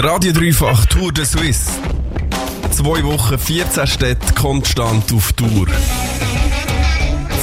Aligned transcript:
Der 0.00 0.08
Radio 0.08 0.32
Dreifach 0.32 0.86
Tour 0.86 1.12
de 1.12 1.26
Suisse. 1.26 1.72
Zwei 2.70 3.04
Wochen, 3.04 3.38
14 3.38 3.86
Städte 3.86 4.32
konstant 4.34 5.12
auf 5.12 5.30
Tour. 5.34 5.66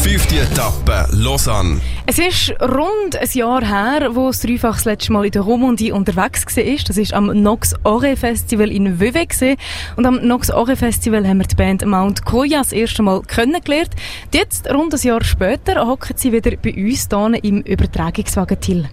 Fünfte 0.02 0.40
Etappe, 0.40 1.06
Lausanne. 1.12 1.80
Es 2.08 2.18
ist 2.18 2.60
rund 2.60 3.16
ein 3.16 3.30
Jahr 3.32 3.64
her, 3.64 4.10
wo 4.16 4.30
das 4.30 4.42
Dreifach 4.42 4.74
das 4.74 4.86
letzte 4.86 5.14
Mal 5.14 5.28
in 5.28 5.34
der 5.34 5.44
Romandie 5.44 5.92
unterwegs 5.92 6.48
war. 6.58 6.64
Das 6.64 6.98
war 6.98 7.18
am 7.20 7.28
Nox 7.28 7.76
Ore 7.84 8.18
Festival 8.18 8.72
in 8.72 9.00
Vevey. 9.00 9.56
Und 9.96 10.08
am 10.08 10.26
Nox 10.26 10.50
Ore 10.50 10.76
Festival 10.76 11.28
haben 11.28 11.38
wir 11.38 11.46
die 11.46 11.56
Band 11.56 11.86
Mount 11.86 12.26
Koya 12.26 12.64
das 12.64 12.72
erste 12.72 13.04
Mal 13.04 13.22
kennengelernt. 13.22 13.92
Jetzt, 14.34 14.68
rund 14.68 14.96
ein 14.96 15.00
Jahr 15.00 15.24
später, 15.24 15.86
hocken 15.86 16.18
sie 16.18 16.32
wieder 16.32 16.58
bei 16.58 16.74
uns 16.74 17.08
hier 17.08 17.44
im 17.44 17.62
Übertragungswagen 17.62 18.60
Till. 18.60 18.90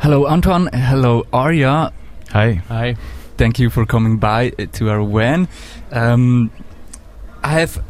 Hello 0.00 0.24
Antoine, 0.24 0.68
hello 0.72 1.24
Arya. 1.30 1.92
Hi. 2.32 2.62
Hi. 2.68 2.96
Thank 3.36 3.58
you 3.58 3.70
for 3.70 3.86
coming 3.86 4.18
by 4.18 4.50
to 4.50 4.90
our 4.90 5.02
van. 5.04 5.48
Um, 5.92 6.50
I 7.42 7.52
have 7.60 7.82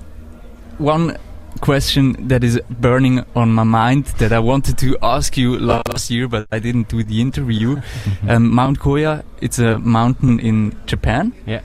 one 0.78 1.16
question 1.60 2.28
that 2.28 2.42
is 2.44 2.60
burning 2.70 3.24
on 3.34 3.52
my 3.52 3.64
mind 3.64 4.04
that 4.18 4.32
I 4.32 4.38
wanted 4.38 4.78
to 4.78 4.96
ask 5.02 5.36
you 5.36 5.58
last 5.58 6.10
year, 6.10 6.28
but 6.28 6.46
I 6.52 6.58
didn't 6.58 6.88
do 6.88 7.02
the 7.02 7.20
interview. 7.20 7.80
um, 8.28 8.54
Mount 8.54 8.78
Koya, 8.78 9.24
it's 9.40 9.58
a 9.58 9.78
mountain 9.78 10.38
in 10.40 10.74
Japan. 10.86 11.32
Yeah. 11.46 11.60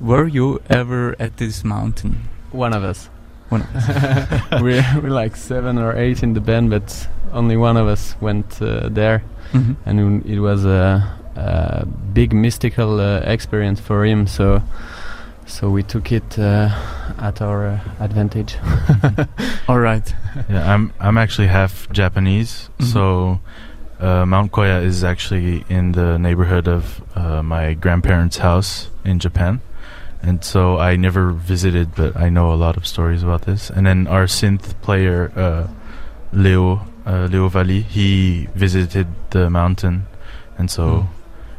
Were 0.00 0.26
you 0.28 0.60
ever 0.68 1.16
at 1.18 1.38
this 1.38 1.64
mountain? 1.64 2.28
One 2.52 2.74
of 2.74 2.84
us. 2.84 3.08
One 3.48 3.62
of 3.62 3.74
us. 3.74 4.50
we're, 4.62 4.84
we're 5.02 5.10
like 5.10 5.34
seven 5.36 5.78
or 5.78 5.96
eight 5.96 6.22
in 6.22 6.34
the 6.34 6.40
band, 6.40 6.70
but 6.70 7.08
only 7.32 7.56
one 7.56 7.76
of 7.76 7.88
us 7.88 8.14
went 8.20 8.60
uh, 8.62 8.88
there. 8.88 9.22
Mhm. 9.52 9.76
And 9.86 10.26
it 10.26 10.40
was 10.40 10.64
a, 10.64 11.18
a 11.36 11.84
big 11.86 12.32
mystical 12.32 13.00
uh, 13.00 13.20
experience 13.24 13.80
for 13.80 14.04
him, 14.04 14.26
so 14.26 14.62
so 15.46 15.68
we 15.68 15.82
took 15.82 16.10
it 16.12 16.38
uh, 16.38 16.70
at 17.18 17.42
our 17.42 17.66
uh, 17.66 17.80
advantage. 18.00 18.56
All 19.68 19.78
right. 19.78 20.14
Yeah, 20.48 20.72
I'm 20.74 20.92
I'm 21.00 21.18
actually 21.18 21.48
half 21.48 21.86
Japanese, 21.92 22.70
Mhm. 22.78 22.84
so 22.92 23.40
uh, 24.00 24.24
Mount 24.26 24.52
Koya 24.52 24.82
is 24.82 25.04
actually 25.04 25.64
in 25.68 25.92
the 25.92 26.18
neighborhood 26.18 26.66
of 26.68 27.02
uh, 27.16 27.42
my 27.42 27.74
grandparents' 27.74 28.38
house 28.38 28.88
in 29.04 29.18
Japan, 29.18 29.60
and 30.22 30.42
so 30.44 30.78
I 30.78 30.96
never 30.96 31.30
visited, 31.30 31.94
but 31.94 32.16
I 32.16 32.28
know 32.30 32.52
a 32.52 32.56
lot 32.56 32.76
of 32.76 32.86
stories 32.86 33.22
about 33.22 33.42
this. 33.42 33.70
And 33.70 33.86
then 33.86 34.06
our 34.06 34.26
synth 34.26 34.74
player, 34.82 35.30
uh, 35.36 35.66
Leo 36.32 36.86
uh, 37.06 37.28
Leo 37.30 37.48
Valli, 37.48 37.82
he 37.82 38.48
visited 38.54 39.06
the 39.30 39.50
mountain, 39.50 40.06
and 40.58 40.70
so. 40.70 40.82
Mm. 40.86 41.06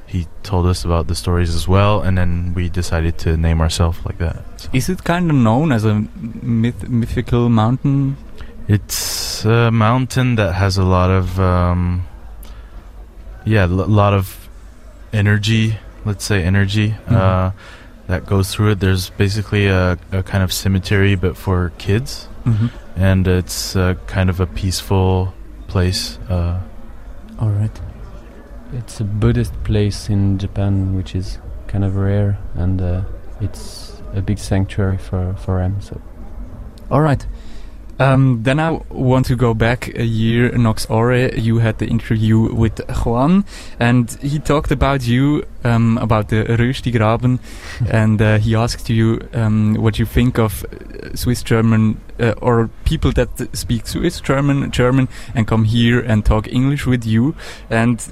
He 0.08 0.28
told 0.44 0.66
us 0.68 0.86
about 0.86 1.08
the 1.08 1.16
stories 1.16 1.56
as 1.56 1.68
well, 1.68 2.02
and 2.02 2.18
then 2.18 2.54
we 2.56 2.70
decided 2.70 3.18
to 3.20 3.36
name 3.38 3.60
ourselves 3.62 3.98
like 4.06 4.18
that. 4.20 4.44
So 4.58 4.70
Is 4.74 4.88
it 4.90 5.04
kind 5.04 5.30
of 5.32 5.36
known 5.36 5.72
as 5.72 5.84
a 5.86 6.06
myth- 6.42 6.88
mythical 6.88 7.50
mountain? 7.50 8.16
It's 8.68 9.44
a 9.46 9.72
mountain 9.72 10.36
that 10.36 10.54
has 10.56 10.78
a 10.78 10.84
lot 10.84 11.10
of, 11.10 11.40
um, 11.40 12.06
yeah, 13.46 13.66
a 13.66 13.68
lot 13.68 14.14
of 14.14 14.48
energy. 15.14 15.78
Let's 16.06 16.24
say 16.26 16.44
energy 16.44 16.96
Mhm. 17.10 17.16
uh, 17.16 17.52
that 18.08 18.26
goes 18.26 18.54
through 18.54 18.72
it. 18.72 18.80
There's 18.80 19.10
basically 19.10 19.68
a, 19.68 19.98
a 20.12 20.22
kind 20.24 20.44
of 20.44 20.52
cemetery, 20.54 21.16
but 21.16 21.36
for 21.38 21.72
kids, 21.78 22.28
Mm-hmm. 22.46 22.68
and 22.96 23.28
it's 23.28 23.76
uh, 23.76 23.96
kind 24.06 24.30
of 24.30 24.40
a 24.40 24.46
peaceful 24.46 25.34
place. 25.68 26.20
Uh, 26.30 26.60
All 27.40 27.50
right. 27.50 27.72
It's 28.74 29.00
a 29.00 29.04
Buddhist 29.04 29.54
place 29.64 30.10
in 30.10 30.38
Japan, 30.38 30.96
which 30.96 31.16
is 31.16 31.40
kind 31.68 31.84
of 31.84 31.96
rare, 31.96 32.38
and 32.56 32.82
uh, 32.82 33.04
it's 33.42 34.02
a 34.14 34.22
big 34.22 34.38
sanctuary 34.38 34.98
for 34.98 35.36
for 35.36 35.62
him. 35.62 35.82
So 35.82 36.02
All 36.90 37.02
right. 37.02 37.26
Um, 37.98 38.44
then 38.44 38.60
I 38.60 38.72
want 38.90 39.26
to 39.28 39.38
go 39.38 39.54
back 39.54 39.88
a 39.96 40.04
year, 40.04 40.52
Nox 40.58 40.86
Orae. 40.88 41.42
You 41.42 41.60
had 41.60 41.78
the 41.78 41.88
interview 41.88 42.54
with 42.54 42.82
Juan, 43.06 43.46
and 43.80 44.12
he 44.22 44.38
talked 44.40 44.72
about 44.72 45.08
you, 45.08 45.46
um, 45.64 45.98
about 46.00 46.28
the 46.28 46.44
Röstigraben, 46.44 47.40
and 47.90 48.22
uh, 48.22 48.38
he 48.38 48.54
asked 48.54 48.90
you 48.90 49.22
um, 49.34 49.76
what 49.76 49.98
you 49.98 50.06
think 50.06 50.38
of 50.38 50.66
uh, 50.66 51.16
Swiss 51.16 51.42
German 51.42 52.02
uh, 52.20 52.34
or 52.42 52.70
people 52.84 53.14
that 53.14 53.30
speak 53.56 53.88
Swiss 53.88 54.20
German, 54.20 54.72
German, 54.72 55.08
and 55.34 55.48
come 55.48 55.64
here 55.64 56.02
and 56.02 56.26
talk 56.26 56.50
English 56.50 56.86
with 56.86 57.06
you. 57.06 57.34
And 57.70 58.06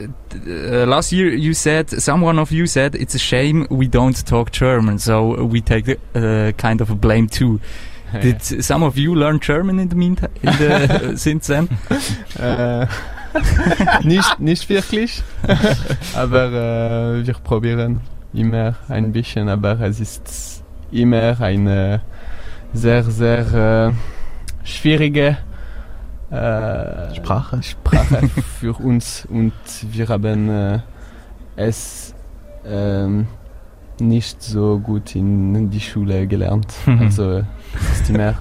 uh, 0.00 0.86
last 0.86 1.12
year 1.12 1.28
you 1.34 1.54
said, 1.54 1.90
someone 1.90 2.38
of 2.38 2.52
you 2.52 2.66
said, 2.66 2.94
it's 2.94 3.14
a 3.14 3.18
shame 3.18 3.66
we 3.70 3.88
don't 3.88 4.26
talk 4.26 4.52
German, 4.52 4.98
so 4.98 5.44
we 5.44 5.60
take 5.60 5.84
the, 5.84 5.98
uh, 6.14 6.52
kind 6.52 6.80
of 6.80 6.90
a 6.90 6.94
blame 6.94 7.28
too. 7.28 7.60
Did 8.22 8.42
some 8.42 8.82
of 8.82 8.96
you 8.96 9.14
learn 9.14 9.38
German 9.38 9.78
in 9.78 9.88
the 9.88 9.94
meantime, 9.94 10.32
in 10.42 10.52
the, 10.52 11.12
since 11.16 11.46
then? 11.46 11.68
Äh, 12.38 12.86
nicht, 14.04 14.40
nicht 14.40 14.68
wirklich, 14.68 15.22
aber 16.14 17.18
äh, 17.20 17.26
wir 17.26 17.34
probieren 17.34 18.00
immer 18.32 18.76
ein 18.88 19.12
bisschen, 19.12 19.48
aber 19.48 19.78
es 19.80 20.00
ist 20.00 20.64
immer 20.90 21.38
eine 21.40 22.00
sehr, 22.72 23.02
sehr 23.04 23.92
äh, 23.92 24.66
schwierige 24.66 25.38
äh, 26.30 27.14
Sprache? 27.14 27.62
Sprache 27.62 28.28
für 28.60 28.74
uns 28.78 29.26
und 29.30 29.52
wir 29.90 30.08
haben 30.08 30.48
äh, 30.48 30.80
es 31.56 32.14
ähm, 32.66 33.26
nicht 34.00 34.42
so 34.42 34.78
gut 34.78 35.14
in 35.14 35.70
die 35.70 35.80
Schule 35.80 36.26
gelernt. 36.26 36.72
Mhm. 36.86 37.02
Also 37.02 37.44
es 37.74 38.00
ist 38.00 38.10
immer 38.10 38.34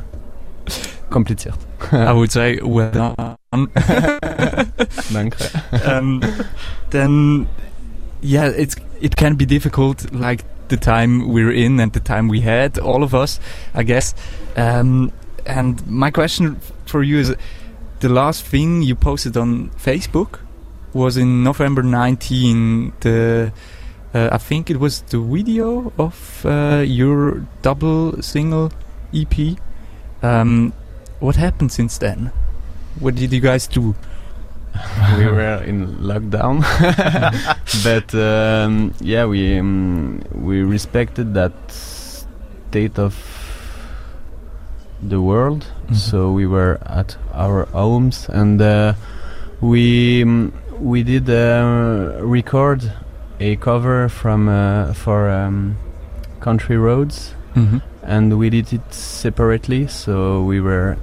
kompliziert. 1.10 1.58
I 1.92 2.14
would 2.14 2.32
say 2.32 2.60
well 2.62 2.92
done. 2.92 3.38
Danke. 5.14 5.38
um, 5.86 6.22
then, 6.90 7.48
yeah, 8.22 8.48
it's 8.48 8.76
it 9.00 9.16
can 9.16 9.36
be 9.36 9.46
difficult, 9.46 10.12
like 10.14 10.44
the 10.70 10.78
time 10.78 11.30
we're 11.30 11.52
in 11.52 11.80
and 11.80 11.94
the 11.94 12.00
time 12.00 12.28
we 12.28 12.42
had, 12.42 12.78
all 12.80 13.04
of 13.04 13.14
us, 13.14 13.40
I 13.74 13.84
guess. 13.84 14.16
Um, 14.56 15.12
and 15.46 15.86
my 15.88 16.12
question 16.12 16.58
for 16.86 17.04
you 17.04 17.20
is: 17.20 17.36
the 18.00 18.10
last 18.10 18.46
thing 18.46 18.82
you 18.82 18.96
posted 18.96 19.38
on 19.38 19.70
Facebook 19.72 20.40
was 20.94 21.18
in 21.18 21.44
November 21.44 21.84
19. 21.84 22.94
The 23.00 23.52
uh, 24.14 24.30
I 24.32 24.38
think 24.38 24.70
it 24.70 24.80
was 24.80 25.02
the 25.02 25.20
video 25.20 25.92
of 26.00 26.46
uh, 26.46 26.84
your 26.86 27.46
double 27.62 28.22
single 28.22 28.72
EP. 29.14 29.58
Um, 30.24 30.74
what 31.20 31.36
happened 31.36 31.72
since 31.72 31.98
then? 31.98 32.32
What 33.00 33.16
did 33.16 33.32
you 33.34 33.42
guys 33.42 33.68
do? 33.68 33.96
we 35.18 35.26
were 35.26 35.64
in 35.64 35.88
lockdown, 35.98 36.62
but 37.84 38.14
um, 38.14 38.94
yeah, 39.02 39.26
we 39.26 39.58
um, 39.58 40.22
we 40.32 40.62
respected 40.62 41.34
that 41.34 41.54
state 41.72 43.00
of 43.00 43.14
the 45.02 45.20
world. 45.22 45.66
Mhm. 45.88 45.96
So 45.96 46.32
we 46.32 46.46
were 46.48 46.80
at 46.86 47.18
our 47.34 47.66
homes, 47.74 48.28
and 48.30 48.62
uh, 48.62 48.94
we 49.62 50.24
um, 50.24 50.52
we 50.80 51.04
did 51.04 51.30
uh, 51.30 52.18
record 52.22 52.92
a 53.40 53.56
cover 53.58 54.10
from 54.10 54.48
uh, 54.50 54.94
for 54.94 55.30
um, 55.30 55.76
Country 56.40 56.78
Roads, 56.78 57.34
Mm-hmm. 57.56 57.78
and 58.04 58.38
we 58.38 58.50
did 58.50 58.72
it 58.74 58.94
separately. 58.94 59.88
So 59.88 60.44
we 60.44 60.60
were 60.62 60.98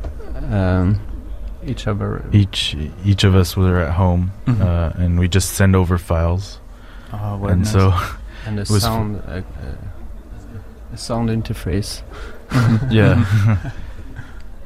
um, 0.53 1.01
each 1.67 1.87
other. 1.89 2.23
each 2.33 2.77
each 3.05 3.25
of 3.25 3.35
us 3.35 3.57
were 3.57 3.81
at 3.81 3.93
home, 3.95 4.31
Mhm. 4.47 4.61
uh, 4.61 5.03
and 5.03 5.19
we 5.19 5.29
just 5.29 5.51
send 5.55 5.75
over 5.77 5.99
files, 5.99 6.61
Oh, 7.13 7.37
well, 7.39 7.51
and 7.53 7.63
nice. 7.63 7.73
so 7.73 7.93
and 8.47 8.59
a 8.61 8.65
sound 8.67 9.23
uh, 9.27 9.41
a 10.93 10.97
sound 10.97 11.29
interface. 11.31 12.03
yeah 12.91 13.25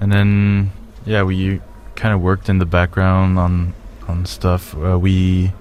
and 0.01 0.13
then 0.13 0.71
yeah 1.05 1.23
we 1.23 1.61
kind 1.95 2.15
of 2.15 2.21
worked 2.21 2.49
in 2.49 2.59
the 2.59 2.67
background 2.67 3.39
on 3.39 3.75
on 4.07 4.25
stuff 4.27 4.77
uh, 4.77 4.99
we 4.99 5.53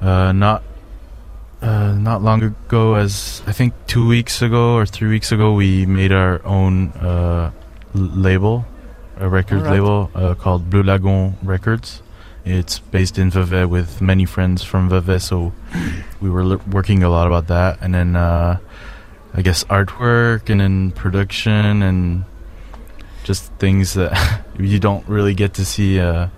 uh 0.00 0.32
not 0.32 0.62
uh 1.62 1.92
not 1.92 2.22
long 2.22 2.42
ago 2.42 2.94
as 2.94 3.42
i 3.46 3.52
think 3.52 3.72
two 3.86 4.06
weeks 4.06 4.42
ago 4.42 4.74
or 4.76 4.86
three 4.86 5.08
weeks 5.08 5.32
ago 5.32 5.52
we 5.52 5.86
made 5.86 6.12
our 6.12 6.44
own 6.44 6.90
uh 7.00 7.50
l- 7.94 8.00
label 8.00 8.64
a 9.18 9.28
record 9.28 9.58
Alright. 9.58 9.72
label 9.72 10.10
uh, 10.14 10.34
called 10.34 10.68
blue 10.70 10.82
lagoon 10.82 11.36
records 11.42 12.02
it's 12.48 12.78
based 12.78 13.18
in 13.18 13.28
Vevey 13.28 13.64
with 13.68 14.00
many 14.00 14.24
friends 14.24 14.62
from 14.62 14.88
Vevey, 14.88 15.18
so 15.18 15.52
we 16.20 16.30
were 16.30 16.42
l- 16.42 16.60
working 16.70 17.02
a 17.02 17.08
lot 17.08 17.26
about 17.26 17.48
that. 17.48 17.78
And 17.82 17.92
then 17.92 18.14
uh, 18.14 18.58
I 19.34 19.42
guess 19.42 19.64
artwork 19.64 20.48
and 20.48 20.60
then 20.60 20.92
production 20.92 21.82
and 21.82 22.24
just 23.26 23.52
things 23.58 23.94
that 23.94 24.14
you 24.58 24.78
don't 24.78 25.06
really 25.08 25.34
get 25.34 25.54
to 25.54 25.64
see 25.64 25.98
uh, 25.98 26.28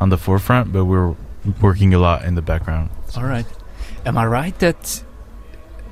on 0.00 0.08
the 0.08 0.16
forefront, 0.16 0.72
but 0.72 0.86
we're 0.86 1.14
working 1.60 1.92
a 1.92 1.98
lot 1.98 2.24
in 2.24 2.34
the 2.34 2.42
background. 2.42 2.88
All 3.16 3.24
right. 3.24 3.46
Am 4.06 4.16
I 4.16 4.26
right 4.26 4.58
that 4.60 5.04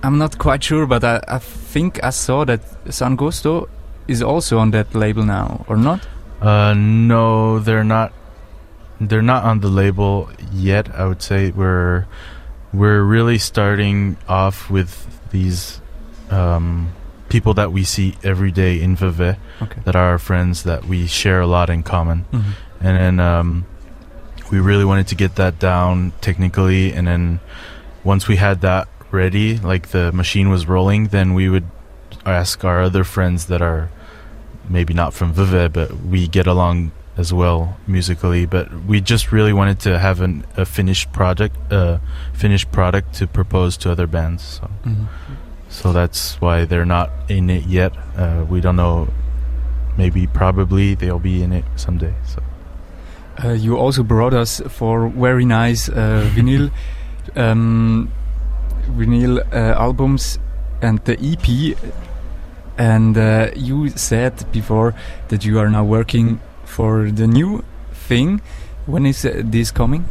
I'm 0.02 0.16
not 0.16 0.38
quite 0.38 0.64
sure, 0.64 0.86
but 0.86 1.04
I, 1.04 1.20
I 1.28 1.38
think 1.38 2.02
I 2.02 2.10
saw 2.10 2.44
that 2.46 2.60
San 2.92 3.16
Gusto 3.16 3.68
is 4.08 4.22
also 4.22 4.58
on 4.58 4.70
that 4.70 4.94
label 4.94 5.24
now, 5.24 5.66
or 5.68 5.76
not? 5.76 6.08
Uh, 6.40 6.72
no, 6.74 7.58
they're 7.58 7.84
not. 7.84 8.12
They're 8.98 9.28
not 9.34 9.44
on 9.44 9.60
the 9.60 9.68
label 9.68 10.30
yet. 10.52 10.94
I 10.94 11.04
would 11.04 11.20
say 11.20 11.50
we're 11.50 12.06
we're 12.72 13.02
really 13.02 13.36
starting 13.36 14.16
off 14.28 14.70
with 14.70 15.06
these 15.30 15.80
um, 16.30 16.92
people 17.28 17.54
that 17.54 17.72
we 17.72 17.82
see 17.84 18.14
every 18.22 18.50
day 18.52 18.80
in 18.80 18.96
Vevey 18.96 19.36
Okay. 19.62 19.80
that 19.84 19.96
are 19.96 20.10
our 20.10 20.18
friends 20.18 20.62
that 20.62 20.84
we 20.84 21.06
share 21.06 21.40
a 21.40 21.46
lot 21.46 21.68
in 21.70 21.82
common. 21.82 22.24
Mhm. 22.32 22.42
and 22.80 22.96
then 22.98 23.20
um, 23.20 23.64
we 24.52 24.60
really 24.60 24.84
wanted 24.84 25.06
to 25.08 25.14
get 25.14 25.34
that 25.36 25.58
down 25.58 26.12
technically 26.20 26.92
and 26.92 27.06
then 27.06 27.40
once 28.04 28.28
we 28.28 28.36
had 28.36 28.60
that 28.60 28.86
ready 29.10 29.56
like 29.58 29.88
the 29.88 30.12
machine 30.12 30.48
was 30.50 30.66
rolling 30.68 31.08
then 31.08 31.32
we 31.34 31.48
would 31.48 31.64
ask 32.24 32.64
our 32.64 32.82
other 32.82 33.02
friends 33.04 33.46
that 33.46 33.62
are 33.62 33.88
maybe 34.68 34.92
not 34.94 35.14
from 35.14 35.32
Vevey 35.32 35.68
but 35.72 35.88
we 36.04 36.28
get 36.28 36.46
along 36.46 36.92
as 37.16 37.32
well 37.32 37.76
musically 37.86 38.44
but 38.46 38.66
we 38.84 39.00
just 39.00 39.32
really 39.32 39.52
wanted 39.52 39.78
to 39.80 39.98
have 39.98 40.20
an, 40.20 40.44
a 40.56 40.64
finished 40.66 41.10
project 41.12 41.56
uh, 41.72 41.98
finished 42.34 42.70
product 42.70 43.14
to 43.14 43.26
propose 43.26 43.76
to 43.78 43.90
other 43.90 44.06
bands 44.06 44.42
so 44.60 44.68
Mhm. 44.84 45.06
So 45.68 45.92
that's 45.92 46.40
why 46.40 46.64
they're 46.64 46.86
not 46.86 47.10
in 47.28 47.50
it 47.50 47.64
yet 47.66 47.92
uh, 48.16 48.44
we 48.48 48.60
don't 48.60 48.76
know 48.76 49.08
maybe 49.96 50.26
probably 50.26 50.94
they'll 50.94 51.18
be 51.18 51.42
in 51.42 51.52
it 51.52 51.64
someday 51.76 52.14
so 52.24 52.42
Uh, 53.44 53.52
you 53.52 53.76
also 53.76 54.02
brought 54.02 54.32
us 54.32 54.62
for 54.68 55.08
very 55.12 55.44
nice 55.44 55.90
uh, 55.92 56.24
vinyl 56.34 56.70
um, 57.36 58.08
vinyl 58.96 59.40
uh, 59.52 59.76
albums 59.76 60.38
and 60.80 61.04
the 61.04 61.16
EP. 61.20 61.76
And 62.78 63.16
uh, 63.16 63.50
you 63.54 63.88
said 63.90 64.44
before 64.52 64.94
that 65.28 65.44
you 65.44 65.58
are 65.58 65.68
now 65.68 65.84
working 65.84 66.40
for 66.64 67.10
the 67.10 67.26
new 67.26 67.62
thing. 67.92 68.40
When 68.86 69.04
is 69.04 69.24
uh, 69.24 69.42
this 69.44 69.70
coming? 69.70 70.04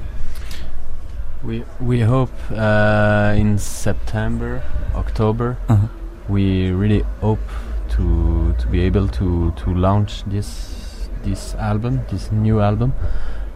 We 1.46 1.64
we 1.80 2.00
hope 2.02 2.32
uh, 2.52 3.34
in 3.38 3.58
September, 3.58 4.64
October. 4.96 5.58
Uh-huh. 5.70 5.88
We 6.28 6.72
really 6.72 7.04
hope 7.22 7.46
to 7.90 8.54
to 8.58 8.68
be 8.68 8.82
able 8.82 9.08
to 9.20 9.52
to 9.52 9.74
launch 9.74 10.24
this 10.26 11.10
this 11.24 11.54
album, 11.56 12.02
this 12.10 12.32
new 12.32 12.62
album, 12.62 12.94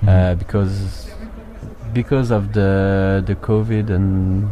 uh, 0.07 0.35
because 0.35 1.09
because 1.93 2.29
of 2.31 2.53
the 2.53 3.23
the 3.25 3.35
COVID 3.35 3.89
and 3.89 4.49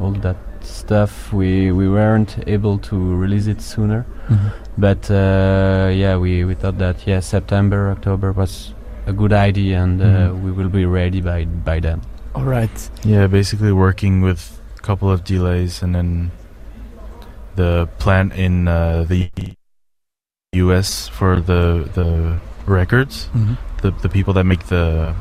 all 0.00 0.12
that 0.22 0.36
stuff, 0.62 1.32
we 1.32 1.72
we 1.72 1.88
weren't 1.88 2.38
able 2.46 2.78
to 2.78 2.96
release 3.16 3.46
it 3.46 3.60
sooner. 3.60 4.06
But 4.78 5.10
uh, 5.10 5.90
yeah, 5.94 6.16
we, 6.16 6.44
we 6.44 6.54
thought 6.54 6.78
that 6.78 7.06
yeah, 7.06 7.20
September, 7.20 7.90
October 7.90 8.32
was 8.32 8.74
a 9.06 9.12
good 9.12 9.32
idea, 9.32 9.82
and 9.82 10.00
uh, 10.02 10.06
Mhm. 10.06 10.42
we 10.42 10.50
will 10.52 10.68
be 10.68 10.84
ready 10.84 11.20
by 11.20 11.44
by 11.44 11.80
then. 11.80 12.00
All 12.36 12.44
right. 12.44 12.90
Yeah, 13.02 13.26
basically 13.26 13.72
working 13.72 14.20
with 14.20 14.60
a 14.76 14.80
couple 14.82 15.10
of 15.10 15.24
delays 15.24 15.82
and 15.82 15.94
then 15.94 16.30
the 17.54 17.88
plant 17.98 18.34
in 18.34 18.68
uh, 18.68 19.04
the 19.08 19.30
U.S. 20.52 21.08
for 21.08 21.40
the 21.40 21.88
the 21.94 22.38
records. 22.66 23.28
Mhm. 23.34 23.56
The 23.80 23.90
the 24.02 24.08
people 24.08 24.34
that 24.34 24.44
make 24.44 24.66
the 24.66 25.14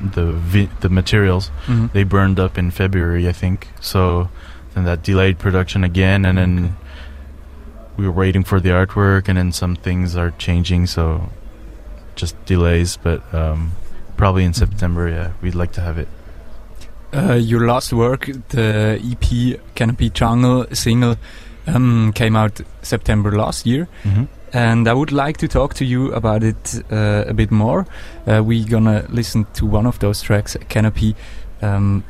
the 0.00 0.32
vi- 0.32 0.70
the 0.80 0.88
materials 0.88 1.50
Mhm. 1.66 1.92
they 1.92 2.04
burned 2.04 2.38
up 2.38 2.56
in 2.58 2.70
February, 2.70 3.28
I 3.28 3.32
think. 3.32 3.68
So 3.80 4.28
then 4.74 4.84
that 4.84 5.02
delayed 5.02 5.38
production 5.38 5.82
again, 5.84 6.24
and 6.24 6.38
then 6.38 6.58
Okay. 6.58 6.72
we 7.96 8.06
were 8.06 8.12
waiting 8.14 8.44
for 8.44 8.60
the 8.60 8.70
artwork, 8.70 9.28
and 9.28 9.36
then 9.38 9.50
some 9.52 9.74
things 9.76 10.14
are 10.16 10.30
changing, 10.38 10.86
so 10.86 11.30
just 12.14 12.36
delays. 12.46 12.96
But 12.96 13.22
um, 13.34 13.72
probably 14.16 14.44
in 14.44 14.52
Mhm. 14.52 14.56
September, 14.56 15.08
yeah, 15.08 15.30
we'd 15.42 15.54
like 15.56 15.72
to 15.72 15.80
have 15.80 15.98
it. 15.98 16.08
Uh, 17.14 17.34
your 17.34 17.66
last 17.66 17.92
work, 17.92 18.28
the 18.48 19.00
EP 19.02 19.60
Canopy 19.74 20.10
Jungle 20.10 20.66
single, 20.72 21.16
um, 21.66 22.12
came 22.12 22.34
out 22.36 22.60
September 22.82 23.30
last 23.32 23.66
year. 23.66 23.88
Mm-hmm. 24.02 24.24
and 24.52 24.86
I 24.88 24.92
would 24.92 25.10
like 25.12 25.36
to 25.38 25.48
talk 25.48 25.74
to 25.74 25.84
you 25.84 26.12
about 26.12 26.42
it 26.42 26.82
uh, 26.90 27.24
a 27.26 27.34
bit 27.34 27.50
more. 27.50 27.86
Uh, 28.26 28.42
we're 28.44 28.66
gonna 28.66 29.06
listen 29.08 29.46
to 29.54 29.66
one 29.66 29.86
of 29.86 29.98
those 29.98 30.22
tracks, 30.22 30.56
Canopy, 30.68 31.16
um, 31.62 32.04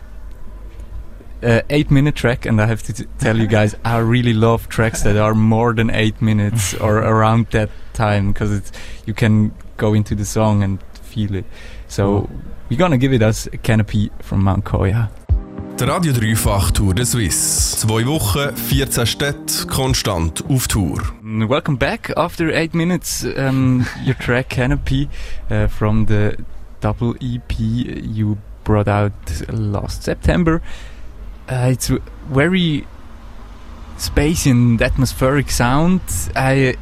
uh, 1.43 1.61
eight 1.71 1.91
minute 1.91 2.15
track, 2.15 2.47
and 2.47 2.61
I 2.61 2.67
have 2.67 2.83
to 2.85 3.05
tell 3.19 3.37
you 3.37 3.47
guys, 3.47 3.75
I 3.85 3.99
really 3.99 4.35
love 4.35 4.69
tracks 4.69 5.03
that 5.03 5.17
are 5.17 5.35
more 5.35 5.75
than 5.75 5.91
eight 5.91 6.21
minutes 6.23 6.75
or 6.81 6.99
around 6.99 7.49
that 7.51 7.71
time 7.93 8.33
because 8.33 8.73
you 9.07 9.15
can 9.15 9.53
go 9.77 9.95
into 9.95 10.15
the 10.15 10.25
song 10.25 10.63
and 10.63 10.83
feel 11.03 11.35
it. 11.35 11.45
So 11.95 12.29
we're 12.69 12.77
gonna 12.77 12.99
give 12.99 13.13
it 13.13 13.23
us 13.23 13.49
Canopy 13.63 14.11
from 14.21 14.43
Mount 14.43 14.65
Koya. 14.65 15.11
Der 15.79 15.87
Radio 15.87 16.13
Dreifach 16.13 16.73
Tour 16.73 16.93
de 16.93 17.05
Suisse. 17.05 17.77
Zwei 17.79 18.05
Wochen, 18.05 18.57
14 18.57 19.07
Städte, 19.07 19.69
konstant 19.69 20.43
auf 20.49 20.67
Tour. 20.67 21.01
Mm, 21.23 21.49
Welcome 21.49 21.77
back 21.77 22.13
after 22.17 22.53
eight 22.53 22.75
minutes. 22.75 23.25
Um, 23.37 23.87
your 24.05 24.17
track 24.17 24.49
Canopy 24.49 25.09
uh, 25.53 25.69
from 25.69 26.07
the 26.07 26.37
double 26.81 27.15
EP 27.23 27.57
you 27.61 28.39
brought 28.65 28.89
out 28.89 29.13
last 29.53 30.03
September. 30.03 30.63
Uh, 31.49 31.69
it's 31.71 31.93
very 32.29 32.89
spacey 33.99 34.51
and 34.51 34.83
atmospheric 34.83 35.49
sound. 35.49 36.01
I 36.35 36.75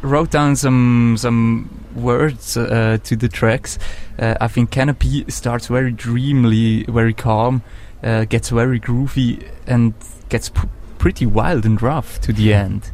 wrote 0.00 0.30
down 0.30 0.54
some 0.54 1.16
some 1.18 1.79
words 1.94 2.56
uh, 2.56 2.98
to 3.04 3.16
the 3.16 3.28
tracks. 3.28 3.78
Uh, 4.18 4.34
I 4.40 4.48
think 4.48 4.70
Canopy 4.70 5.24
starts 5.30 5.66
very 5.66 5.92
dreamily, 5.92 6.84
very 6.84 7.14
calm, 7.14 7.62
uh, 8.02 8.24
gets 8.24 8.50
very 8.50 8.80
groovy, 8.80 9.48
and 9.66 9.94
gets 10.28 10.48
p- 10.48 10.68
pretty 10.98 11.26
wild 11.26 11.64
and 11.64 11.80
rough 11.80 12.20
to 12.20 12.32
the 12.32 12.52
end. 12.54 12.90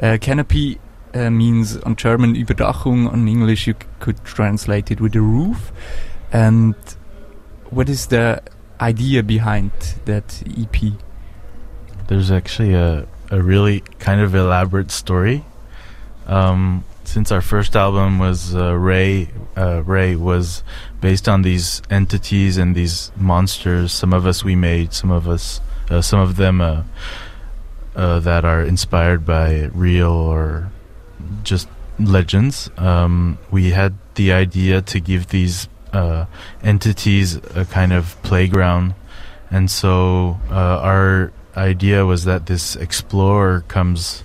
Uh, 0.00 0.18
canopy 0.20 0.80
uh, 1.14 1.30
means 1.30 1.76
on 1.78 1.94
German 1.96 2.34
Überdachung. 2.34 3.10
On 3.12 3.28
English, 3.28 3.66
you 3.66 3.74
c- 3.74 3.86
could 4.00 4.24
translate 4.24 4.90
it 4.90 5.00
with 5.00 5.14
a 5.14 5.20
roof. 5.20 5.72
And 6.32 6.74
what 7.70 7.88
is 7.88 8.06
the 8.06 8.42
idea 8.80 9.22
behind 9.22 9.70
that 10.06 10.42
EP? 10.58 10.94
There's 12.08 12.30
actually 12.30 12.74
a, 12.74 13.06
a 13.30 13.40
really 13.42 13.80
kind 13.98 14.20
of 14.20 14.34
elaborate 14.34 14.90
story. 14.90 15.44
Um, 16.26 16.84
since 17.04 17.32
our 17.32 17.40
first 17.40 17.76
album 17.76 18.18
was 18.18 18.54
uh, 18.54 18.74
Rei, 18.74 19.28
uh, 19.56 19.82
Rei 19.84 20.16
was 20.16 20.62
based 21.00 21.28
on 21.28 21.42
these 21.42 21.82
entities 21.90 22.56
and 22.56 22.74
these 22.74 23.12
monsters. 23.16 23.92
Some 23.92 24.12
of 24.12 24.26
us 24.26 24.44
we 24.44 24.56
made, 24.56 24.92
some 24.92 25.10
of 25.10 25.28
us, 25.28 25.60
uh, 25.90 26.00
some 26.00 26.20
of 26.20 26.36
them 26.36 26.60
uh, 26.60 26.84
uh, 27.94 28.20
that 28.20 28.44
are 28.44 28.62
inspired 28.62 29.26
by 29.26 29.70
real 29.74 30.10
or 30.10 30.70
just 31.42 31.68
legends. 31.98 32.70
Um, 32.78 33.38
we 33.50 33.70
had 33.70 33.94
the 34.14 34.32
idea 34.32 34.80
to 34.82 35.00
give 35.00 35.28
these 35.28 35.68
uh, 35.92 36.26
entities 36.62 37.36
a 37.54 37.66
kind 37.66 37.92
of 37.92 38.16
playground, 38.22 38.94
and 39.50 39.70
so 39.70 40.38
our 40.50 41.32
idea 41.54 42.06
was 42.06 42.24
that 42.24 42.46
this 42.46 42.76
explorer 42.76 43.62
comes 43.68 44.24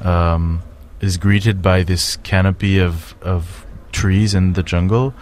um, 0.00 0.62
is 1.04 1.16
greeted 1.18 1.62
by 1.62 1.82
this 1.82 2.16
canopy 2.16 2.78
of 2.78 3.14
of 3.22 3.66
trees 3.92 4.34
in 4.34 4.54
the 4.54 4.62
jungle, 4.62 5.14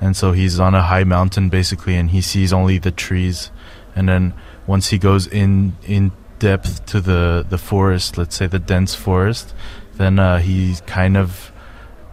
and 0.00 0.16
so 0.16 0.32
he's 0.32 0.60
on 0.60 0.74
a 0.74 0.82
high 0.82 1.04
mountain 1.04 1.48
basically, 1.48 1.96
and 1.96 2.10
he 2.10 2.20
sees 2.20 2.52
only 2.52 2.78
the 2.78 2.90
trees, 2.90 3.50
and 3.96 4.08
then 4.08 4.34
once 4.66 4.90
he 4.90 4.98
goes 4.98 5.26
in 5.26 5.76
in 5.82 6.12
depth 6.38 6.86
to 6.86 7.00
the 7.00 7.44
the 7.48 7.58
forest, 7.58 8.18
let's 8.18 8.36
say 8.36 8.46
the 8.46 8.58
dense 8.58 8.94
forest, 8.94 9.54
then 9.94 10.18
uh, 10.18 10.38
he's 10.38 10.80
kind 10.82 11.16
of 11.16 11.50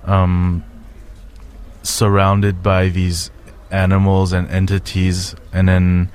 um, 0.05 0.63
surrounded 1.84 2.63
by 2.63 2.89
these 2.89 3.29
animals 3.69 4.34
and 4.34 4.50
entities, 4.50 5.36
and 5.51 5.67
then 5.67 6.10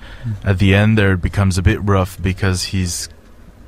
at 0.44 0.58
the 0.58 0.74
end 0.74 0.96
there 0.96 1.12
it 1.12 1.22
becomes 1.22 1.58
a 1.58 1.62
bit 1.62 1.80
rough 1.82 2.20
because 2.20 2.64
he's 2.64 3.08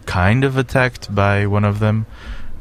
kind 0.07 0.45
of 0.45 0.57
attacked 0.57 1.15
by 1.15 1.47
one 1.47 1.65
of 1.65 1.79
them. 1.79 2.07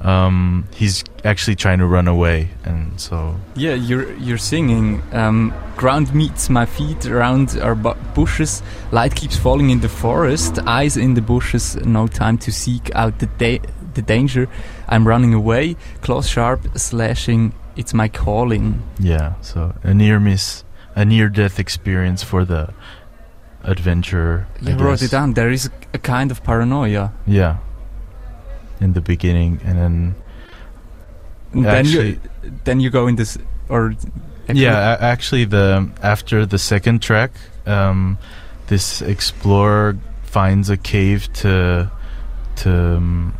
Um, 0.03 0.65
he's 0.75 1.03
actually 1.23 1.55
trying 1.55 1.79
to 1.79 1.85
run 1.85 2.07
away, 2.09 2.49
and 2.65 2.99
so 2.99 3.35
Yeah, 3.55 3.73
you're 3.73 4.11
you're 4.17 4.37
singing. 4.37 5.01
Um, 5.13 5.53
ground 5.77 6.13
meets 6.13 6.49
my 6.49 6.65
feet 6.65 7.05
around 7.05 7.57
our 7.61 7.73
bu- 7.75 7.95
bushes. 8.13 8.61
Light 8.91 9.15
keeps 9.15 9.37
falling 9.37 9.69
in 9.69 9.79
the 9.79 9.87
forest. 9.89 10.59
Eyes 10.67 10.97
in 10.97 11.13
the 11.13 11.21
bushes. 11.21 11.75
No 11.85 12.07
time 12.07 12.37
to 12.39 12.51
seek 12.51 12.91
out 12.95 13.19
the 13.19 13.27
da- 13.37 13.61
the 13.93 14.01
danger. 14.01 14.47
I'm 14.89 15.07
running 15.07 15.33
away. 15.33 15.75
Claws 16.01 16.27
sharp, 16.27 16.59
slashing. 16.77 17.53
It's 17.77 17.93
my 17.93 18.09
calling. 18.09 18.81
yeah, 18.99 19.33
so 19.41 19.73
a 19.83 19.93
near 19.93 20.19
miss, 20.19 20.63
a 20.95 21.05
near 21.05 21.29
death 21.29 21.59
experience 21.59 22.23
for 22.23 22.45
the 22.45 22.73
adventure. 23.63 24.47
I 24.65 24.71
You 24.71 24.75
wrote 24.77 24.99
guess. 24.99 25.03
it 25.03 25.11
down. 25.11 25.33
There 25.33 25.49
is 25.51 25.69
a 25.93 25.97
kind 25.97 26.29
of 26.31 26.43
paranoia. 26.43 27.13
Yeah. 27.25 27.57
In 28.83 28.93
the 28.93 29.01
beginning, 29.01 29.59
and 29.63 29.77
then 29.77 30.15
then 31.53 31.85
you 31.85 32.19
then 32.65 32.79
you 32.79 32.89
go 32.89 33.07
in 33.07 33.15
this 33.15 33.37
or 33.69 33.93
yeah, 34.51 34.97
actually, 34.99 35.45
the 35.45 35.89
after 36.01 36.45
the 36.45 36.57
second 36.57 37.01
track, 37.01 37.31
um, 37.65 38.17
this 38.67 39.01
explorer 39.01 39.97
finds 40.23 40.69
a 40.69 40.75
cave 40.77 41.31
to 41.33 41.89
to 42.57 42.69
um, 42.97 43.33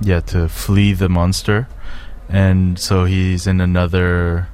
yeah 0.00 0.20
to 0.20 0.48
flee 0.48 0.94
the 0.94 1.08
monster, 1.08 1.68
and 2.30 2.78
so 2.78 3.04
he's 3.04 3.46
in 3.46 3.60
another. 3.60 4.48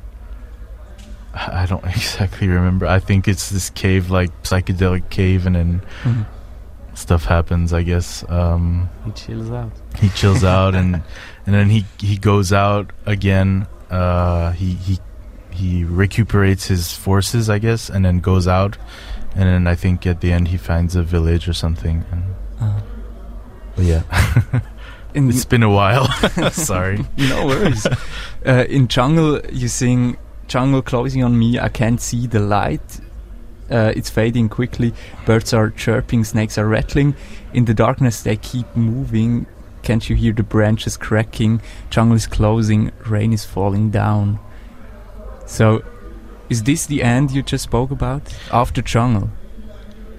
I 1.35 1.67
don't 1.67 1.85
exactly 1.97 2.49
remember. 2.49 2.87
I 2.87 2.99
think 2.99 3.29
it's 3.29 3.51
this 3.51 3.71
cave, 3.71 4.11
like 4.11 4.31
psychedelic 4.43 5.11
cave, 5.11 5.47
and 5.47 5.55
then 5.55 5.83
Mhm. 6.03 6.27
Stuff 6.99 7.25
happens. 7.25 7.73
I 7.73 7.83
guess. 7.83 8.25
Um, 8.29 8.89
He 9.05 9.13
chills 9.13 9.51
out. 9.51 9.73
he 10.01 10.09
chills 10.11 10.45
out 10.59 10.75
and 10.75 11.03
and 11.47 11.55
then 11.55 11.71
he 11.71 11.85
he 12.01 12.17
goes 12.19 12.53
out 12.53 12.93
again 13.07 13.67
uh 13.91 14.51
he 14.53 14.75
he 14.75 14.99
he 15.51 15.83
recuperates 15.85 16.67
his 16.67 16.93
forces 16.93 17.49
i 17.49 17.59
guess 17.59 17.89
and 17.91 18.05
then 18.05 18.21
goes 18.21 18.47
out 18.47 18.77
and 19.35 19.45
then 19.49 19.67
i 19.67 19.75
think 19.75 20.07
at 20.07 20.21
the 20.21 20.31
end 20.31 20.49
he 20.49 20.57
finds 20.59 20.95
a 20.95 21.03
village 21.03 21.49
or 21.49 21.55
something 21.55 22.05
and 22.13 22.23
Uh, 22.61 22.81
but 23.75 23.85
yeah 23.87 24.03
in 25.15 25.29
it's 25.31 25.47
been 25.47 25.63
a 25.63 25.71
while 25.71 26.07
sorry 26.53 26.99
no 27.17 27.47
worries. 27.47 27.87
uh, 28.47 28.65
in 28.69 28.87
jungle, 28.89 29.41
you 29.51 29.69
sing 29.69 30.17
"Jungle 30.49 30.83
closing 30.83 31.25
on 31.25 31.39
me." 31.39 31.59
I 31.59 31.69
can't 31.71 32.01
see 32.01 32.27
the 32.27 32.41
light. 32.41 33.01
Uh, 33.71 33.93
it's 33.97 34.11
fading 34.11 34.49
quickly. 34.49 34.93
Birds 35.27 35.53
are 35.53 35.71
chirping, 35.71 36.25
snakes 36.25 36.57
are 36.59 36.67
rattling. 36.67 37.15
In 37.53 37.65
the 37.67 37.75
darkness, 37.75 38.23
they 38.23 38.37
keep 38.37 38.67
moving. 38.77 39.47
Can't 39.83 40.09
you 40.09 40.17
hear 40.17 40.33
the 40.33 40.43
branches 40.43 40.97
cracking? 40.97 41.61
Jungle 41.91 42.17
is 42.17 42.27
closing. 42.27 42.91
Rain 43.07 43.33
is 43.33 43.45
falling 43.45 43.91
down. 43.91 44.39
So, 45.47 45.83
is 46.49 46.63
this 46.65 46.87
the 46.87 47.03
end 47.03 47.31
you 47.31 47.43
just 47.43 47.65
spoke 47.65 47.91
about? 47.91 48.23
After 48.53 48.83
jungle. 48.83 49.31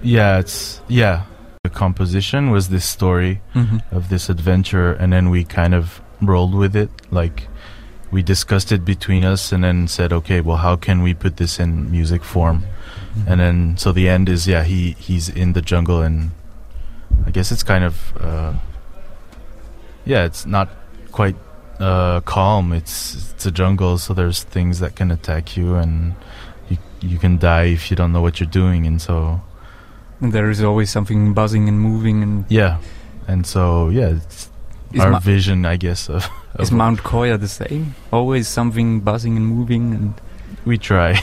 yeah 0.02 0.38
it's 0.38 0.80
yeah 0.88 1.24
the 1.64 1.68
composition 1.70 2.50
was 2.50 2.68
this 2.70 2.86
story 2.86 3.40
Mm-hmm. 3.54 3.78
of 3.94 4.08
this 4.08 4.30
adventure 4.30 4.92
and 4.94 5.12
then 5.12 5.28
we 5.28 5.44
kind 5.44 5.74
of 5.74 6.00
rolled 6.22 6.54
with 6.54 6.74
it 6.74 6.88
like 7.10 7.48
we 8.10 8.22
discussed 8.22 8.72
it 8.72 8.84
between 8.84 9.24
us 9.24 9.52
and 9.52 9.62
then 9.62 9.86
said 9.88 10.12
okay 10.12 10.40
well 10.40 10.56
how 10.56 10.76
can 10.76 11.02
we 11.02 11.14
put 11.14 11.36
this 11.36 11.58
in 11.60 11.90
music 11.90 12.24
form? 12.24 12.64
And 13.26 13.40
then 13.40 13.76
so 13.76 13.92
the 13.92 14.08
end 14.08 14.28
is 14.28 14.46
yeah 14.46 14.62
he 14.64 14.92
he's 14.98 15.28
in 15.28 15.52
the 15.52 15.62
jungle 15.62 16.00
and 16.00 16.30
i 17.26 17.30
guess 17.30 17.50
it's 17.50 17.64
kind 17.64 17.82
of 17.84 18.16
uh 18.20 18.54
yeah 20.04 20.24
it's 20.24 20.46
not 20.46 20.68
quite 21.12 21.36
uh 21.80 22.20
calm. 22.20 22.72
It's 22.72 23.32
it's 23.32 23.46
a 23.46 23.50
jungle 23.50 23.98
so 23.98 24.14
there's 24.14 24.42
things 24.42 24.80
that 24.80 24.96
can 24.96 25.10
attack 25.10 25.56
you 25.56 25.74
and 25.74 26.14
you 26.68 26.78
you 27.00 27.18
can 27.18 27.38
die 27.38 27.64
if 27.64 27.90
you 27.90 27.96
don't 27.96 28.12
know 28.12 28.20
what 28.20 28.38
you're 28.38 28.50
doing. 28.50 28.86
And 28.86 29.00
so 29.00 29.40
And 30.20 30.32
there 30.32 30.50
is 30.50 30.62
always 30.62 30.90
something 30.90 31.32
buzzing 31.34 31.68
and 31.68 31.80
moving. 31.80 32.22
And 32.22 32.44
yeah. 32.48 32.78
And 33.26 33.46
so 33.46 33.88
yeah 33.88 34.16
it's 34.16 34.50
is, 34.92 35.00
our 35.00 35.10
Ma- 35.10 35.18
vision 35.18 35.64
i 35.64 35.76
guess 35.76 36.08
of, 36.08 36.26
of 36.54 36.60
is 36.60 36.72
Mount 36.72 37.00
Koya 37.00 37.38
the 37.38 37.48
same? 37.48 37.94
Always 38.12 38.48
something 38.48 39.00
buzzing 39.00 39.36
and 39.36 39.46
moving. 39.46 39.94
And 39.94 40.14
we 40.64 40.78
try 40.78 41.22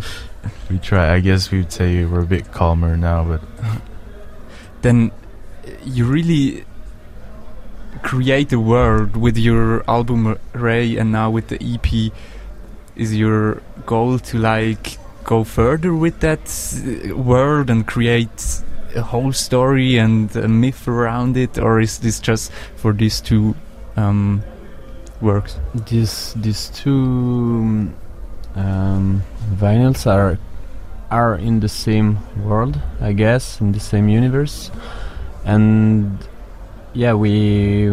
we 0.70 0.78
try 0.78 1.14
i 1.14 1.20
guess 1.20 1.50
we 1.50 1.58
would 1.58 1.72
say 1.72 2.04
we're 2.04 2.20
a 2.20 2.26
bit 2.26 2.52
calmer 2.52 2.96
now 2.96 3.24
but 3.24 3.40
then 4.82 5.10
you 5.84 6.04
really 6.04 6.64
create 8.02 8.52
a 8.52 8.60
world 8.60 9.16
with 9.16 9.36
your 9.36 9.82
album 9.88 10.38
Rei 10.52 10.96
and 10.96 11.12
now 11.12 11.30
with 11.30 11.48
the 11.48 11.58
EP 11.62 12.12
is 12.96 13.14
your 13.16 13.62
goal 13.86 14.18
to 14.18 14.38
like 14.38 14.98
go 15.24 15.44
further 15.44 15.94
with 15.94 16.20
that 16.20 16.40
uh, 16.40 17.16
world 17.16 17.70
and 17.70 17.86
create 17.86 18.62
a 18.96 19.02
whole 19.02 19.32
story 19.32 19.98
and 19.98 20.34
a 20.36 20.48
myth 20.48 20.88
around 20.88 21.36
it 21.36 21.58
or 21.58 21.80
is 21.80 21.98
this 21.98 22.20
just 22.20 22.50
for 22.76 22.92
these 22.92 23.20
two 23.20 23.54
um, 23.96 24.42
works 25.20 25.58
These 25.88 26.34
these 26.36 26.68
two 26.70 27.90
um, 28.54 29.22
vinyls 29.54 30.06
are 30.06 30.38
are 31.10 31.36
in 31.36 31.60
the 31.60 31.68
same 31.68 32.18
world, 32.44 32.78
I 33.00 33.12
guess, 33.14 33.60
in 33.60 33.72
the 33.72 33.80
same 33.80 34.08
universe, 34.10 34.70
and 35.44 36.18
yeah, 36.92 37.14
we 37.14 37.90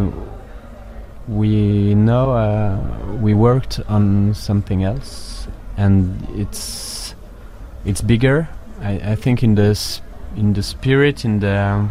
we 1.28 1.96
know 1.96 2.32
uh, 2.32 2.78
we 3.22 3.34
worked 3.34 3.80
on 3.88 4.34
something 4.34 4.84
else, 4.84 5.48
and 5.78 6.28
it's 6.36 7.16
it's 7.86 8.02
bigger. 8.02 8.48
I, 8.82 9.12
I 9.12 9.16
think 9.16 9.44
in 9.44 9.56
the 9.56 9.72
s- 9.72 10.02
in 10.36 10.54
the 10.54 10.64
spirit, 10.64 11.26
in 11.26 11.40
the 11.40 11.90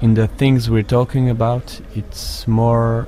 in 0.00 0.14
the 0.14 0.26
things 0.26 0.68
we're 0.68 0.82
talking 0.82 1.30
about, 1.30 1.80
it's 1.94 2.48
more 2.48 3.06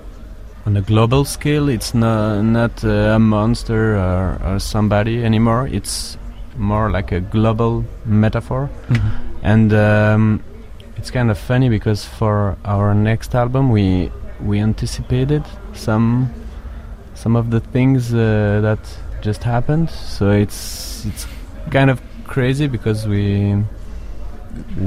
on 0.64 0.76
a 0.76 0.80
global 0.80 1.24
scale. 1.24 1.68
It's 1.68 1.94
not 1.94 2.42
not 2.42 2.84
uh, 2.84 3.16
a 3.16 3.18
monster 3.18 3.96
or, 3.96 4.40
or 4.44 4.58
somebody 4.58 5.24
anymore. 5.24 5.68
It's 5.68 6.16
more 6.56 6.90
like 6.90 7.12
a 7.12 7.20
global 7.20 7.84
metaphor, 8.04 8.70
and 9.42 9.72
um, 9.72 10.42
it's 10.96 11.10
kind 11.10 11.30
of 11.30 11.38
funny 11.38 11.68
because 11.68 12.04
for 12.04 12.56
our 12.64 12.94
next 12.94 13.34
album, 13.34 13.70
we 13.70 14.10
we 14.40 14.60
anticipated 14.60 15.42
some 15.72 16.32
some 17.14 17.36
of 17.36 17.50
the 17.50 17.60
things 17.60 18.14
uh, 18.14 18.60
that 18.62 18.78
just 19.20 19.42
happened. 19.42 19.90
So 19.90 20.30
it's 20.30 21.04
it's 21.06 21.26
kind 21.70 21.90
of 21.90 22.00
crazy 22.34 22.66
because 22.66 23.06
we 23.06 23.54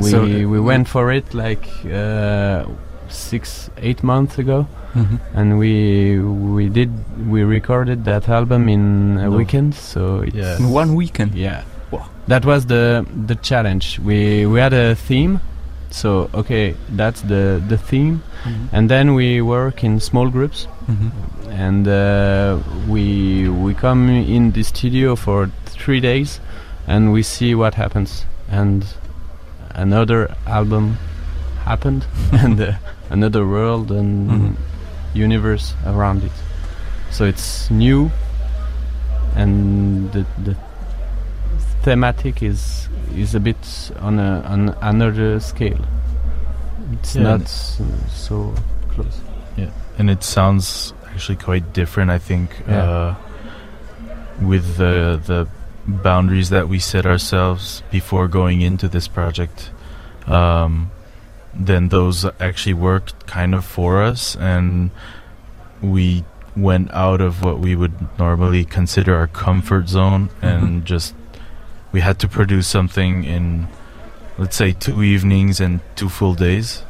we 0.02 0.10
So, 0.12 0.24
uh, 0.24 0.28
we 0.54 0.60
went 0.60 0.88
for 0.88 1.12
it 1.12 1.34
like 1.34 1.66
uh, 1.86 2.66
six 3.10 3.70
eight 3.88 4.02
months 4.04 4.38
ago 4.44 4.60
Mhm. 4.96 5.18
and 5.40 5.48
we 5.62 5.74
we 6.56 6.64
did 6.78 6.90
we 7.34 7.44
recorded 7.58 8.00
that 8.06 8.28
album 8.30 8.68
in 8.76 8.84
a 9.20 9.30
No. 9.30 9.38
weekend 9.38 9.76
so 9.76 10.02
it's 10.28 10.36
Yeah. 10.36 10.60
in 10.60 10.66
one 10.82 10.96
weekend 11.02 11.32
yeah 11.36 11.62
Wow. 11.92 12.06
that 12.28 12.44
was 12.46 12.66
the 12.74 13.06
the 13.28 13.36
challenge 13.50 14.00
we 14.10 14.46
we 14.52 14.60
had 14.66 14.74
a 14.74 14.96
theme 14.96 15.40
so 15.90 16.30
okay 16.34 16.66
that's 17.00 17.22
the 17.34 17.44
the 17.72 17.78
theme 17.90 18.16
and 18.74 18.90
then 18.90 19.14
we 19.20 19.42
work 19.42 19.84
in 19.84 20.00
small 20.00 20.28
groups 20.30 20.68
Mhm. 20.88 21.12
and 21.68 21.88
uh, 21.88 22.58
we 22.94 23.48
we 23.66 23.72
come 23.74 24.02
in 24.38 24.52
the 24.52 24.64
studio 24.64 25.16
for 25.16 25.50
three 25.66 26.02
days 26.02 26.40
and 26.88 27.12
we 27.14 27.22
see 27.24 27.54
what 27.56 27.74
happens 27.76 28.26
and 28.50 28.86
another 29.72 30.34
album 30.46 30.98
happened 31.66 32.06
and 32.32 32.60
uh, 32.62 32.74
another 33.10 33.46
world 33.46 33.92
and 33.92 34.30
Mhm. 34.30 34.56
universe 35.14 35.74
around 35.86 36.24
it 36.24 36.32
so 37.12 37.26
it's 37.26 37.70
new 37.72 38.10
and 39.36 40.12
the, 40.14 40.26
the 40.44 40.56
thematic 41.84 42.42
is 42.44 42.90
is 43.16 43.36
a 43.36 43.40
bit 43.40 43.92
on 44.00 44.20
a 44.20 44.42
on 44.46 44.70
another 44.82 45.40
scale 45.40 45.80
it's 46.94 47.16
Yeah, 47.16 47.24
not 47.24 47.34
and- 47.34 47.44
s- 47.44 47.82
so 48.10 48.54
close 48.90 49.20
Yeah, 49.58 49.70
and 49.98 50.10
it 50.10 50.24
sounds 50.24 50.94
actually 51.14 51.38
quite 51.38 51.74
different 51.74 52.12
i 52.12 52.20
think 52.20 52.50
Yeah. 52.68 52.84
uh, 52.84 53.16
with 54.42 54.78
the 54.78 55.20
the 55.26 55.48
boundaries 55.88 56.50
that 56.50 56.68
we 56.68 56.80
set 56.80 57.06
ourselves 57.06 57.82
before 57.92 58.28
going 58.28 58.62
into 58.62 58.88
this 58.88 59.08
project 59.08 59.72
um, 60.28 60.92
then 61.54 61.90
those 61.90 62.26
actually 62.40 62.74
worked 62.74 63.26
kind 63.26 63.56
of 63.56 63.64
for 63.64 64.02
us 64.02 64.36
and 64.36 64.92
we 65.82 66.24
went 66.56 66.92
out 66.92 67.22
of 67.22 67.44
what 67.44 67.60
we 67.60 67.76
would 67.76 67.94
normally 68.18 68.66
consider 68.66 69.16
our 69.16 69.28
comfort 69.28 69.88
zone 69.88 70.30
and 70.42 70.86
just 70.86 71.14
we 71.92 72.02
had 72.02 72.20
to 72.20 72.28
produce 72.28 72.68
something 72.68 73.24
in 73.24 73.68
let's 74.38 74.56
say 74.56 74.72
two 74.72 75.02
evenings 75.02 75.60
and 75.60 75.80
two 75.96 76.10
full 76.10 76.34
days 76.34 76.84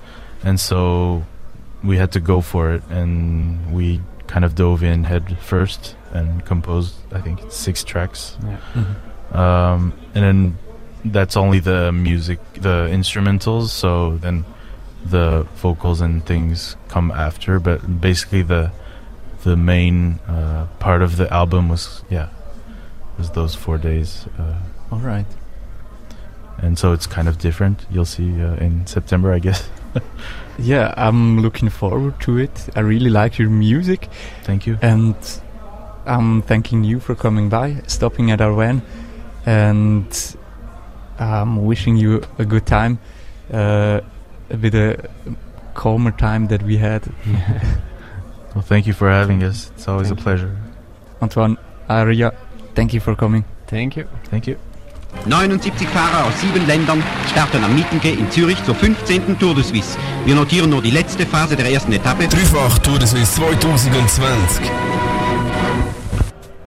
and 0.43 0.59
so 0.59 1.23
we 1.83 1.97
had 1.97 2.11
to 2.11 2.19
go 2.19 2.41
for 2.41 2.73
it 2.73 2.83
and 2.89 3.73
we 3.73 4.01
kind 4.27 4.43
of 4.43 4.55
dove 4.55 4.83
in 4.83 5.03
head 5.03 5.37
first 5.39 5.95
and 6.17 6.45
composed 6.45 6.93
i 7.17 7.19
think 7.25 7.39
six 7.49 7.83
tracks 7.83 8.21
yeah 8.43 8.57
Mhm. 8.75 9.35
um, 9.41 9.93
and 10.15 10.23
then 10.27 10.57
that's 11.05 11.37
only 11.37 11.59
the 11.59 11.91
music 11.91 12.39
the 12.67 12.77
instrumentals 12.99 13.67
so 13.69 14.17
then 14.17 14.43
the 15.05 15.45
vocals 15.63 16.01
and 16.01 16.25
things 16.25 16.75
come 16.89 17.11
after 17.11 17.59
but 17.59 17.79
basically 18.01 18.41
the 18.53 18.71
the 19.43 19.55
main 19.55 20.19
uh, 20.27 20.65
part 20.79 21.01
of 21.01 21.11
the 21.17 21.27
album 21.33 21.69
was 21.69 22.03
yeah 22.09 22.27
was 23.17 23.29
those 23.31 23.55
four 23.55 23.77
days 23.77 24.25
uh, 24.39 24.57
all 24.91 24.99
right 25.13 25.27
and 26.63 26.77
so 26.79 26.91
it's 26.91 27.05
kind 27.05 27.27
of 27.27 27.37
different. 27.37 27.85
You'll 27.91 28.05
see 28.17 28.41
uh, 28.41 28.55
in 28.65 28.87
September, 28.87 29.31
I 29.31 29.39
guess. 29.39 29.69
Yeah, 30.57 30.91
I'm 30.97 31.39
looking 31.41 31.69
forward 31.69 32.19
to 32.21 32.39
it. 32.39 32.69
I 32.75 32.79
really 32.79 33.11
like 33.11 33.37
your 33.37 33.51
music, 33.51 34.09
Thank 34.43 34.65
you. 34.65 34.79
and 34.81 35.13
I'm 36.07 36.41
thanking 36.41 36.83
you 36.83 36.99
for 36.99 37.15
coming 37.15 37.49
by, 37.49 37.81
stopping 37.87 38.31
at 38.31 38.41
our 38.41 38.53
van, 38.53 38.81
and 39.45 40.35
I'm 41.19 41.65
wishing 41.65 41.97
you 41.97 42.23
a 42.39 42.45
good 42.45 42.65
time, 42.65 42.99
uh, 43.51 44.01
a 44.49 44.57
bit 44.57 44.73
a 44.75 45.09
calmer 45.73 46.11
time 46.11 46.47
that 46.47 46.63
we 46.63 46.77
had. 46.77 47.03
Well, 48.55 48.65
thank 48.65 48.87
you 48.87 48.93
for 48.93 49.07
having 49.07 49.43
us. 49.43 49.69
It's 49.75 49.87
always 49.87 50.07
Thank 50.07 50.19
a 50.19 50.23
pleasure. 50.23 50.57
Antoine, 51.21 51.57
Aria, 51.87 52.33
thank 52.73 52.91
you 52.91 52.99
for 52.99 53.13
coming. 53.13 53.45
Thank 53.67 53.95
you. 53.95 54.07
Thank 54.31 54.47
you. 54.47 54.57
79 55.25 55.87
Fahrer 55.87 56.25
aus 56.25 56.41
sieben 56.41 56.65
Ländern 56.65 57.03
starten 57.29 57.63
am 57.63 57.75
Mittenge 57.75 58.11
in 58.17 58.31
Zürich 58.31 58.63
zur 58.63 58.73
15. 58.73 59.37
Tour 59.37 59.53
de 59.53 59.63
Suisse. 59.63 59.97
Wir 60.25 60.33
notieren 60.33 60.71
nur 60.71 60.81
die 60.81 60.89
letzte 60.89 61.27
Phase 61.27 61.55
der 61.55 61.71
ersten 61.71 61.91
Etappe. 61.91 62.27
Dreifach 62.27 62.79
Tour 62.79 62.97
de 62.97 63.07
Suisse 63.07 63.35
2020. 63.35 64.71